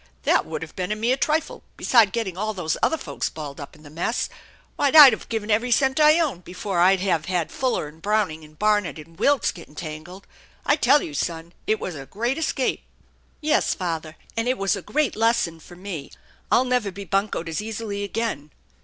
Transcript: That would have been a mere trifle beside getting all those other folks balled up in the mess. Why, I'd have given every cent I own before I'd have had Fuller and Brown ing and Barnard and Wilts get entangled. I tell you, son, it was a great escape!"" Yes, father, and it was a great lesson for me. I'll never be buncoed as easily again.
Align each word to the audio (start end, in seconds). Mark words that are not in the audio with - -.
That 0.23 0.47
would 0.47 0.63
have 0.63 0.75
been 0.75 0.91
a 0.91 0.95
mere 0.95 1.15
trifle 1.15 1.61
beside 1.77 2.11
getting 2.11 2.35
all 2.35 2.55
those 2.55 2.75
other 2.81 2.97
folks 2.97 3.29
balled 3.29 3.61
up 3.61 3.75
in 3.75 3.83
the 3.83 3.89
mess. 3.91 4.29
Why, 4.75 4.87
I'd 4.87 5.13
have 5.13 5.29
given 5.29 5.51
every 5.51 5.69
cent 5.69 5.99
I 5.99 6.19
own 6.19 6.39
before 6.39 6.79
I'd 6.79 7.01
have 7.01 7.25
had 7.25 7.51
Fuller 7.51 7.87
and 7.87 8.01
Brown 8.01 8.31
ing 8.31 8.43
and 8.43 8.57
Barnard 8.57 8.97
and 8.97 9.19
Wilts 9.19 9.51
get 9.51 9.67
entangled. 9.67 10.25
I 10.65 10.75
tell 10.75 11.03
you, 11.03 11.13
son, 11.13 11.53
it 11.67 11.79
was 11.79 11.93
a 11.93 12.07
great 12.07 12.39
escape!"" 12.39 12.81
Yes, 13.41 13.75
father, 13.75 14.15
and 14.35 14.47
it 14.47 14.57
was 14.57 14.75
a 14.75 14.81
great 14.81 15.15
lesson 15.15 15.59
for 15.59 15.75
me. 15.75 16.09
I'll 16.51 16.65
never 16.65 16.89
be 16.91 17.05
buncoed 17.05 17.47
as 17.47 17.61
easily 17.61 18.03
again. 18.03 18.49